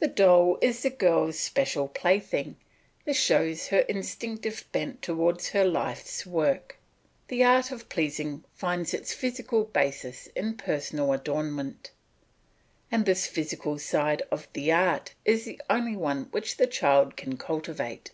The 0.00 0.06
doll 0.06 0.58
is 0.60 0.82
the 0.82 0.90
girl's 0.90 1.38
special 1.38 1.88
plaything; 1.88 2.56
this 3.06 3.16
shows 3.18 3.68
her 3.68 3.78
instinctive 3.78 4.66
bent 4.70 5.00
towards 5.00 5.48
her 5.48 5.64
life's 5.64 6.26
work. 6.26 6.76
The 7.28 7.42
art 7.42 7.70
of 7.70 7.88
pleasing 7.88 8.44
finds 8.54 8.92
its 8.92 9.14
physical 9.14 9.64
basis 9.64 10.26
in 10.36 10.58
personal 10.58 11.14
adornment, 11.14 11.90
and 12.90 13.06
this 13.06 13.26
physical 13.26 13.78
side 13.78 14.20
of 14.30 14.46
the 14.52 14.70
art 14.70 15.14
is 15.24 15.46
the 15.46 15.58
only 15.70 15.96
one 15.96 16.24
which 16.32 16.58
the 16.58 16.66
child 16.66 17.16
can 17.16 17.38
cultivate. 17.38 18.10